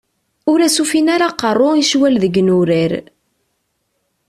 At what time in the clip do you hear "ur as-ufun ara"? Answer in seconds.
0.51-1.27